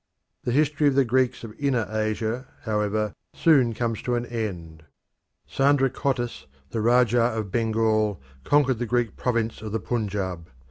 The 0.45 0.51
history 0.51 0.87
of 0.87 0.95
the 0.95 1.05
Greeks 1.05 1.43
of 1.43 1.53
Inner 1.59 1.85
Asia, 1.87 2.47
however 2.63 3.13
soon 3.35 3.75
comes 3.75 4.01
to 4.01 4.15
an 4.15 4.25
end. 4.25 4.85
Sandracottus, 5.47 6.47
the 6.71 6.81
Rajah 6.81 7.21
of 7.37 7.51
Bengal, 7.51 8.19
conquered 8.43 8.79
the 8.79 8.87
Greek 8.87 9.15
province 9.15 9.61
of 9.61 9.73
the 9.73 9.79
Punjab. 9.79 10.49